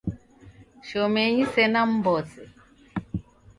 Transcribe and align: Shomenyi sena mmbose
Shomenyi 0.87 1.43
sena 1.53 1.81
mmbose 1.89 2.41